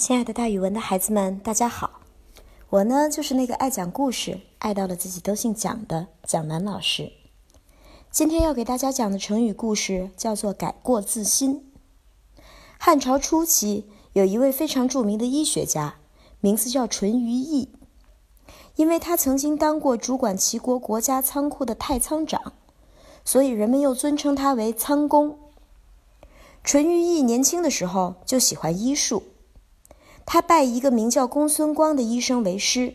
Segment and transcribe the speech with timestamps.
[0.00, 2.00] 亲爱的，大语文的孩子们，大家好！
[2.70, 7.12] 我呢，就是那个爱讲故事、爱到了自己都姓蒋的蒋楠老师。
[8.10, 11.70] 今天要给大家讲的成语故事叫做“改过自新”。
[12.80, 15.96] 汉朝初期，有一位非常著名的医学家，
[16.40, 17.68] 名字叫淳于意。
[18.76, 22.54] 因为他曾经当过主管齐国国家仓库的太仓长，
[23.22, 25.38] 所以人们又尊称他为仓公。
[26.64, 29.24] 淳于意年轻的时候就喜欢医术。
[30.32, 32.94] 他拜一个名叫公孙光的医生为师，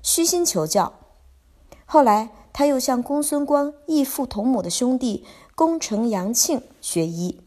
[0.00, 0.94] 虚心求教。
[1.84, 7.42] 后来，他又向公孙光异父同母的兄弟公城阳庆学医。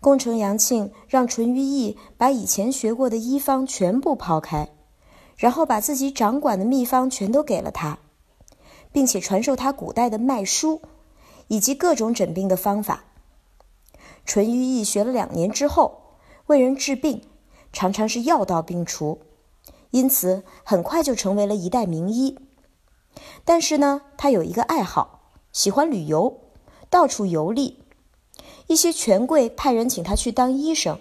[0.00, 4.68] 公城阳庆让淳于意把以前学过的医方全部抛开，
[5.38, 8.00] 然后把自己掌管的秘方全都给了他，
[8.92, 10.82] 并且传授他古代的脉书
[11.48, 13.04] 以及各种诊病的方法。
[14.26, 17.22] 淳于意学了两年之后，为人治病。
[17.72, 19.20] 常常是药到病除，
[19.90, 22.38] 因此很快就成为了一代名医。
[23.44, 25.20] 但是呢，他有一个爱好，
[25.52, 26.40] 喜欢旅游，
[26.88, 27.82] 到处游历。
[28.68, 30.98] 一些权贵派人请他去当医生，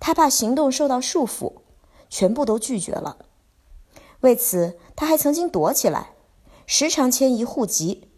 [0.00, 1.52] 他怕行动受到束缚，
[2.10, 3.18] 全部都拒绝了。
[4.20, 6.10] 为此，他还曾经躲起来，
[6.66, 8.08] 时常迁移户籍，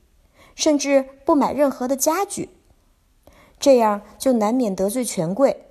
[0.55, 2.50] 甚至不买任何的家具，
[3.61, 5.66] 这样就难免得罪权贵。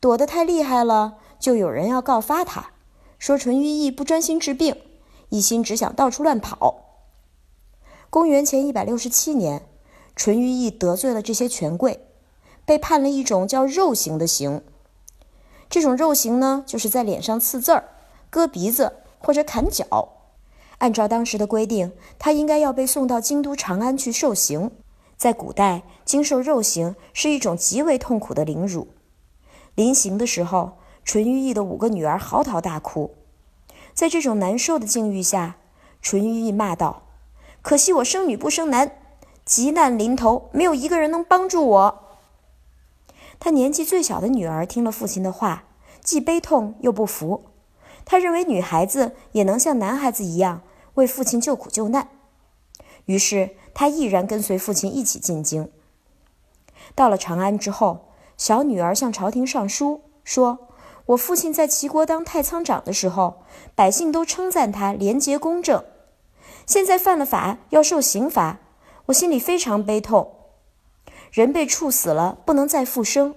[0.00, 1.18] 躲得太厉害了。
[1.38, 2.70] 就有人要告发他，
[3.18, 4.76] 说淳于意不专心治病，
[5.28, 6.84] 一心只想到处乱跑。
[8.10, 9.66] 公元前一百六十七年，
[10.16, 12.06] 淳于意得罪了这些权贵，
[12.64, 14.62] 被判了一种叫肉刑的刑。
[15.70, 17.88] 这种肉刑呢，就是在脸上刺字儿、
[18.30, 20.14] 割鼻子或者砍脚。
[20.78, 24.70] 按照当时的规定，他应该要被送到京都长安去受刑。
[25.16, 28.88] 在古代，经受肉刑是一种极为痛苦的凌辱。
[29.74, 30.78] 临刑的时候。
[31.08, 33.14] 淳于意的五个女儿嚎啕大哭，
[33.94, 35.56] 在这种难受的境遇下，
[36.02, 37.04] 淳于意骂道
[37.64, 38.92] ：“可惜我生女不生男，
[39.42, 42.04] 急难临头，没有一个人能帮助我。”
[43.40, 45.64] 他年纪最小的女儿听了父亲的话，
[46.02, 47.46] 既悲痛又不服。
[48.04, 50.60] 他认为女孩子也能像男孩子一样
[50.96, 52.10] 为父亲救苦救难，
[53.06, 55.70] 于是他毅然跟随父亲一起进京。
[56.94, 60.67] 到了长安之后，小女儿向朝廷上书说。
[61.08, 63.42] 我父亲在齐国当太仓长的时候，
[63.74, 65.82] 百姓都称赞他廉洁公正。
[66.66, 68.58] 现在犯了法要受刑罚，
[69.06, 70.34] 我心里非常悲痛。
[71.32, 73.32] 人被处死了，不能再复生；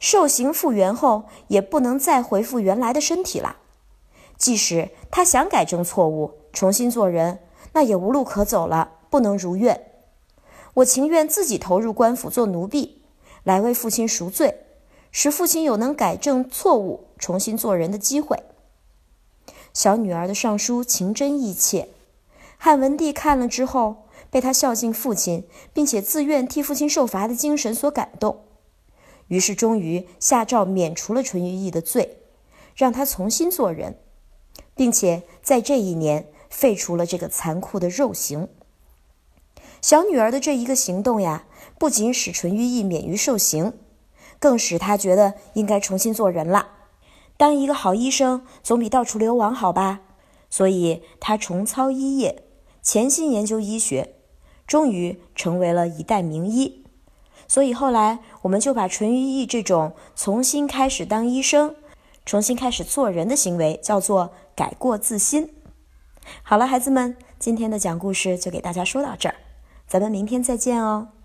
[0.00, 3.56] 受刑复原后，也不能再恢复原来的身体了。
[4.38, 7.40] 即使他想改正错误，重新做人，
[7.74, 9.92] 那也无路可走了，不能如愿。
[10.74, 13.02] 我情愿自己投入官府做奴婢，
[13.44, 14.62] 来为父亲赎罪。
[15.18, 18.42] 使父亲有能改正错误、重新做人的机会。
[19.72, 21.88] 小女儿的上书情真意切，
[22.58, 28.44] 汉文帝看了之后，被他孝敬父亲并且自愿替父亲受罚的精神所感动，
[29.28, 32.18] 于是终于下诏免除了淳于意的罪，
[32.74, 33.98] 让他重新做人，
[34.74, 38.48] 并且在这一年废除了这个残酷的肉刑。
[39.80, 41.46] 小女儿的这一个行动呀，
[41.78, 43.72] 不仅使淳于意免于受刑。
[44.38, 46.68] 更使他觉得应该重新做人了。
[47.36, 50.00] 当一个好医生总比到处流亡好吧？
[50.48, 52.44] 所以他重操医业，
[52.82, 54.14] 潜心研究医学，
[54.66, 56.84] 终于成为了一代名医。
[57.48, 61.76] 所以后来我们就把淳于意这种重新开始当医生、
[62.24, 65.52] 重新开始做人的行为叫做改过自新。
[66.42, 69.36] 好了，孩子们，今天的讲故事就给大家说到这儿，
[69.86, 71.15] 咱们明天再见哦。